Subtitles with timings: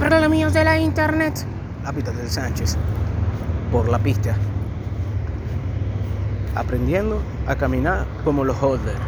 [0.00, 1.46] Los míos de la internet.
[1.94, 2.76] Pista del Sánchez.
[3.70, 4.36] Por la pista.
[6.54, 8.98] Aprendiendo a caminar como los holders.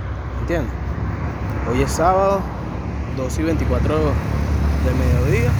[0.40, 0.72] ¿Entiendes?
[1.70, 2.40] Hoy es sábado,
[3.16, 5.50] 2 y 24 del mediodía.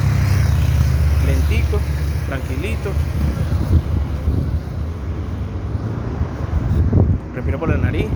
[1.27, 1.79] Lentico,
[2.27, 2.91] tranquilito.
[7.35, 8.06] Respiro por la nariz.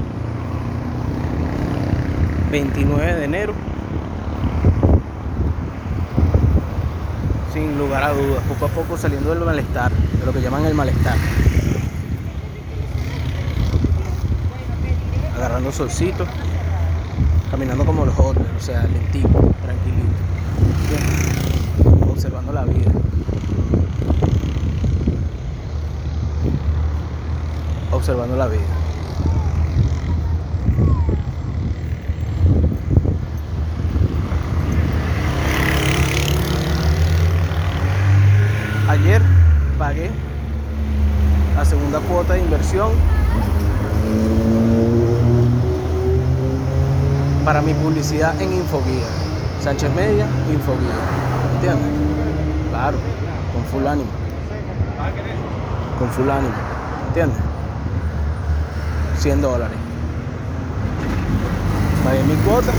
[2.50, 3.52] 29 de enero.
[7.58, 10.74] Sin lugar a dudas, poco a poco saliendo del malestar, de lo que llaman el
[10.76, 11.16] malestar.
[15.34, 16.24] Agarrando solcito,
[17.50, 19.28] caminando como los otros, o sea, lentito,
[19.60, 20.06] tranquilito.
[22.12, 22.92] Observando la vida.
[27.90, 28.87] Observando la vida.
[39.00, 39.22] Ayer
[39.78, 40.10] pagué
[41.56, 42.90] la segunda cuota de inversión
[47.44, 49.06] para mi publicidad en Infoguía.
[49.60, 50.94] Sánchez Media, Infoguía.
[51.54, 51.90] ¿Entiendes?
[52.70, 52.98] Claro,
[53.52, 54.10] con full ánimo.
[55.98, 56.54] Con full ánimo.
[57.08, 57.40] ¿Entiendes?
[59.18, 59.78] 100 dólares.
[62.04, 62.72] Pagué mi cuota.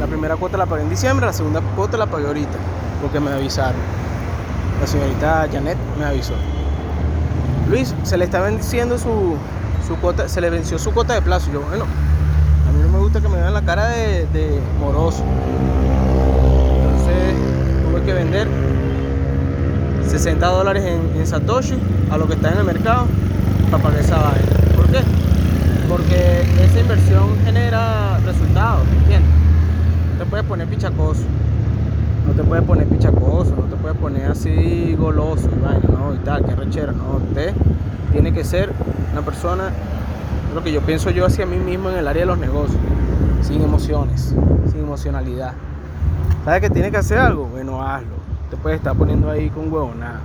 [0.00, 2.58] La primera cuota la pagué en diciembre, la segunda cuota la pagué ahorita,
[3.00, 4.03] porque me avisaron.
[4.94, 6.34] Señorita Janet me avisó.
[7.68, 9.36] Luis, se le está venciendo su,
[9.88, 11.50] su cuota, se le venció su cuota de plazo.
[11.52, 15.24] Yo, bueno, a mí no me gusta que me vean la cara de, de moroso.
[16.78, 17.34] Entonces
[17.90, 18.46] tuve que vender
[20.06, 21.76] 60 dólares en, Satoshi
[22.12, 23.06] a lo que está en el mercado
[23.72, 24.76] para pagar esa vaina.
[24.76, 25.00] ¿Por qué?
[25.88, 29.28] Porque esa inversión genera resultados, ¿entiendes?
[30.12, 31.24] No te puedes poner pichacoso.
[32.26, 36.14] No te puedes poner pichacoso, no te puedes poner así goloso y vaina, ¿no?
[36.14, 37.16] Y tal, que rechera, ¿no?
[37.28, 37.52] Usted
[38.12, 38.72] tiene que ser
[39.12, 39.70] una persona,
[40.54, 42.80] lo que yo pienso yo hacia mí mismo en el área de los negocios,
[43.42, 44.34] sin emociones,
[44.70, 45.52] sin emocionalidad.
[46.44, 47.46] ¿Sabes que tiene que hacer algo?
[47.46, 48.14] Bueno, hazlo.
[48.50, 50.20] Te puedes estar poniendo ahí con huevo, nada.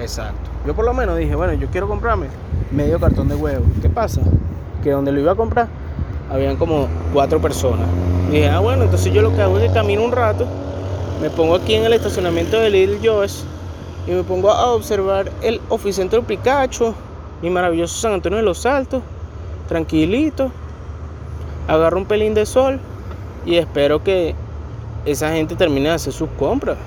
[0.00, 0.50] Exacto.
[0.66, 2.26] Yo por lo menos dije, bueno, yo quiero comprarme
[2.70, 3.64] medio cartón de huevo.
[3.82, 4.20] ¿Qué pasa?
[4.82, 5.68] Que donde lo iba a comprar,
[6.30, 7.88] habían como cuatro personas.
[8.30, 10.46] Dije, ah, bueno, entonces yo lo que hago es que camino un rato,
[11.20, 13.44] me pongo aquí en el estacionamiento de Little Joe's
[14.06, 16.94] y me pongo a observar el oficentro Picacho,
[17.42, 19.02] mi maravilloso San Antonio de los Altos,
[19.68, 20.50] tranquilito,
[21.68, 22.80] agarro un pelín de sol
[23.44, 24.34] y espero que
[25.04, 26.78] esa gente termine de hacer sus compras.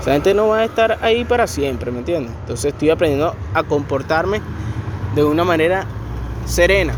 [0.00, 2.32] Esa gente no va a estar ahí para siempre, ¿me entiendes?
[2.42, 4.40] Entonces estoy aprendiendo a comportarme
[5.14, 5.86] de una manera
[6.44, 6.94] serena,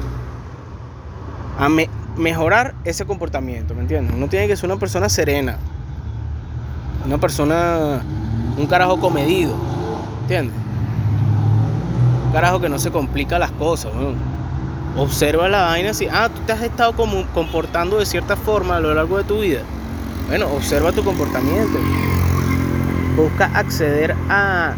[1.58, 4.14] a me mejorar ese comportamiento, ¿me entiendes?
[4.16, 5.56] Uno tiene que ser una persona serena,
[7.06, 8.02] una persona,
[8.56, 9.54] un carajo comedido,
[10.22, 10.56] ¿entiendes?
[12.26, 13.92] Un carajo que no se complica las cosas.
[14.96, 18.80] Observa la vaina así, ah, tú te has estado como comportando de cierta forma a
[18.80, 19.60] lo largo de tu vida.
[20.26, 21.78] Bueno, observa tu comportamiento.
[23.16, 24.74] Busca acceder a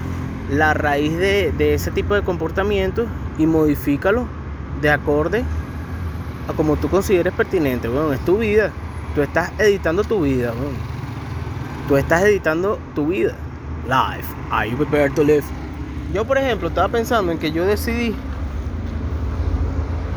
[0.50, 3.06] la raíz de, de ese tipo de comportamiento
[3.38, 4.26] y modifícalo
[4.82, 5.42] de acorde
[6.52, 7.88] como tú consideres pertinente.
[7.88, 8.70] Bueno, es tu vida.
[9.14, 10.52] Tú estás editando tu vida.
[10.52, 10.76] Bueno.
[11.88, 13.34] Tú estás editando tu vida.
[13.86, 14.28] Life.
[14.50, 15.44] Are you prepared to live?
[16.12, 18.14] Yo, por ejemplo, estaba pensando en que yo decidí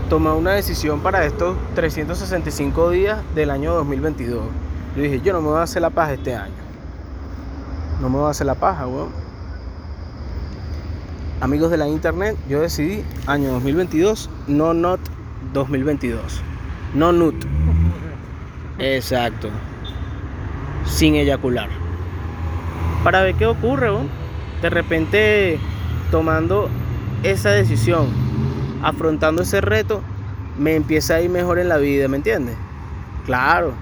[0.10, 4.44] tomar una decisión para estos 365 días del año 2022.
[4.96, 6.54] Yo dije, yo no me voy a hacer la paja este año.
[8.02, 9.10] No me voy a hacer la paja, weón.
[11.42, 15.00] Amigos de la internet, yo decidí año 2022, no not
[15.53, 16.41] 2022.
[16.94, 17.36] No nut.
[18.80, 19.50] Exacto.
[20.86, 21.69] Sin eyacular.
[23.03, 24.09] Para ver qué ocurre, weón.
[24.62, 25.59] De repente,
[26.09, 26.69] tomando
[27.24, 28.08] esa decisión,
[28.81, 30.02] afrontando ese reto,
[30.58, 32.56] me empieza a ir mejor en la vida, ¿me entiendes?
[33.25, 33.74] Claro.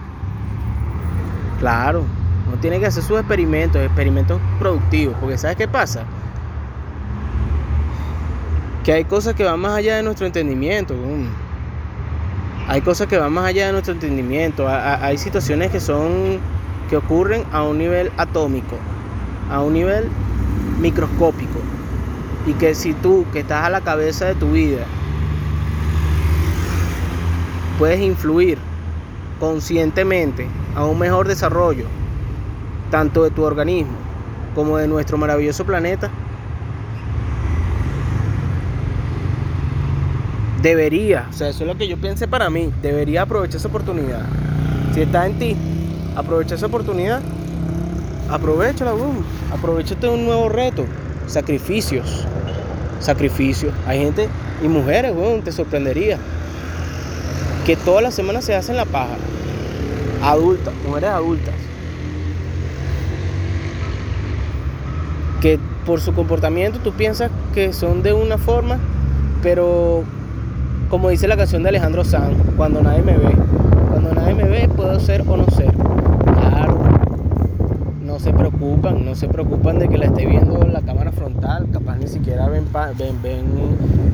[1.60, 2.04] Claro.
[2.48, 6.04] Uno tiene que hacer sus experimentos, experimentos productivos, porque ¿sabes qué pasa?
[8.84, 10.96] Que hay cosas que van más allá de nuestro entendimiento.
[12.72, 14.66] Hay cosas que van más allá de nuestro entendimiento.
[14.70, 16.40] Hay situaciones que son
[16.90, 18.78] que ocurren a un nivel atómico,
[19.50, 20.08] a un nivel
[20.80, 21.60] microscópico.
[22.48, 24.86] Y que si tú, que estás a la cabeza de tu vida,
[27.78, 28.58] puedes influir
[29.38, 31.88] conscientemente a un mejor desarrollo,
[32.90, 33.98] tanto de tu organismo
[34.56, 36.10] como de nuestro maravilloso planeta,
[40.62, 44.22] debería, o sea, eso es lo que yo piense para mí, debería aprovechar esa oportunidad.
[44.94, 45.56] Si está en ti,
[46.16, 47.22] aprovecha esa oportunidad
[48.32, 49.24] aprovechala, weón.
[49.52, 50.86] Aprovechate un nuevo reto.
[51.28, 52.26] Sacrificios.
[53.00, 53.74] Sacrificios.
[53.86, 54.30] Hay gente
[54.64, 56.18] y mujeres, weón, te sorprendería.
[57.66, 59.18] Que todas las semanas se hacen la paja.
[60.24, 61.54] Adultas, mujeres adultas.
[65.42, 68.78] Que por su comportamiento tú piensas que son de una forma,
[69.42, 70.04] pero
[70.92, 73.34] como dice la canción de Alejandro Sanz, cuando nadie me ve,
[73.90, 75.72] cuando nadie me ve puedo ser o no ser.
[75.72, 76.80] Claro,
[78.04, 81.70] no se preocupan, no se preocupan de que la esté viendo en la cámara frontal,
[81.72, 82.66] capaz ni siquiera ven,
[82.98, 83.46] ven, ven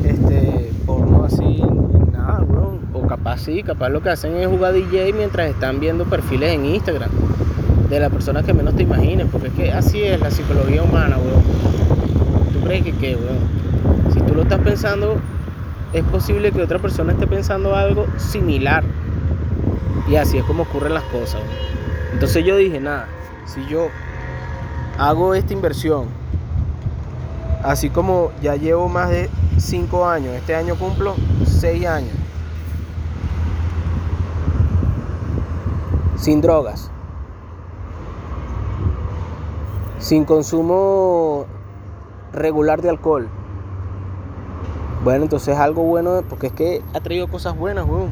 [0.06, 1.64] este, porno así,
[2.14, 2.78] nada, bro.
[2.94, 6.64] O capaz sí, capaz lo que hacen es jugar DJ mientras están viendo perfiles en
[6.66, 7.10] Instagram
[7.90, 11.18] de la persona que menos te imagines, porque es que así es la psicología humana,
[11.18, 11.42] weón.
[12.54, 14.14] ¿Tú crees que qué, weón?
[14.14, 15.20] Si tú lo estás pensando,
[15.94, 18.84] es posible que otra persona esté pensando algo similar.
[20.08, 21.42] Y así es como ocurren las cosas.
[22.14, 23.08] Entonces yo dije, nada,
[23.46, 23.90] si yo
[24.98, 26.08] hago esta inversión,
[27.64, 32.16] así como ya llevo más de 5 años, este año cumplo 6 años,
[36.16, 36.92] sin drogas
[40.00, 41.46] sin consumo
[42.32, 43.28] regular de alcohol.
[45.08, 48.10] Bueno, entonces algo bueno, porque es que ha traído cosas buenas, weón.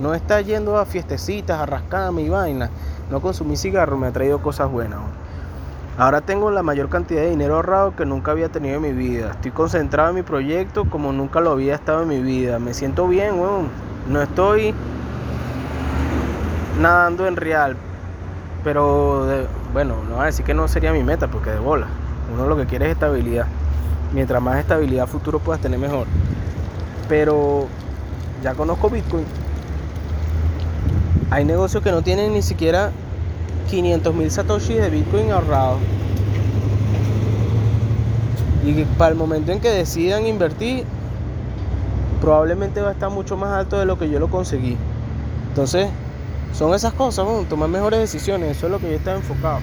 [0.00, 2.70] No está yendo a fiestecitas, a rascarme y vaina.
[3.10, 5.00] No consumí cigarro, me ha traído cosas buenas.
[5.00, 5.12] Weón.
[5.98, 9.32] Ahora tengo la mayor cantidad de dinero ahorrado que nunca había tenido en mi vida.
[9.32, 12.58] Estoy concentrado en mi proyecto como nunca lo había estado en mi vida.
[12.58, 13.68] Me siento bien, weón.
[14.08, 14.74] No estoy
[16.80, 17.76] nadando en real,
[18.64, 19.26] pero
[19.74, 21.86] bueno, no voy a decir que no sería mi meta, porque de bola.
[22.32, 23.46] Uno lo que quiere es estabilidad.
[24.14, 26.06] Mientras más estabilidad futuro puedas tener, mejor.
[27.08, 27.66] Pero
[28.44, 29.24] ya conozco Bitcoin.
[31.30, 32.92] Hay negocios que no tienen ni siquiera
[33.68, 35.80] 500 mil satoshis de Bitcoin ahorrados.
[38.64, 40.84] Y para el momento en que decidan invertir,
[42.20, 44.76] probablemente va a estar mucho más alto de lo que yo lo conseguí.
[45.48, 45.88] Entonces,
[46.52, 49.58] son esas cosas, tomar mejores decisiones, eso es lo que yo estaba enfocado.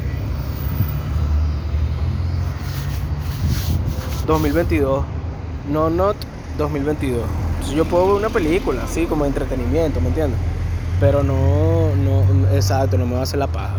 [4.25, 5.03] 2022,
[5.69, 6.15] no not
[6.57, 7.21] 2022.
[7.53, 10.39] Entonces yo puedo ver una película, así como entretenimiento, ¿me entiendes?
[10.99, 13.75] Pero no, no, exacto, no me va a hacer la paja.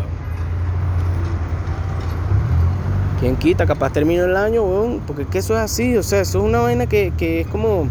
[3.19, 3.65] ¿Quién quita?
[3.65, 4.63] Capaz termino el año,
[5.07, 7.47] porque es que eso es así, o sea, eso es una vaina que, que es
[7.47, 7.87] como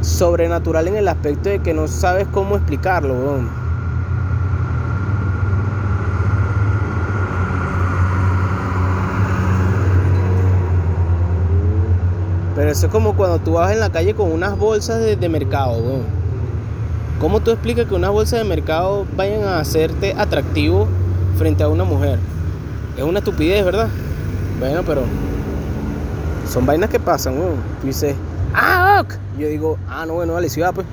[0.00, 3.14] sobrenatural en el aspecto de que no sabes cómo explicarlo,
[12.64, 16.00] Pero eso es como cuando tú vas en la calle con unas bolsas de, mercado,
[17.20, 20.88] ¿Cómo tú explicas que unas bolsas de mercado vayan a hacerte atractivo
[21.36, 22.18] frente a una mujer?
[22.96, 23.88] Es una estupidez, ¿verdad?
[24.58, 25.02] Bueno, pero
[26.48, 27.56] son vainas que pasan, weón.
[27.82, 28.16] Tú dices,
[28.54, 29.12] ah, ok.
[29.38, 30.86] yo digo, ah, no, bueno, dale, ciudad, pues.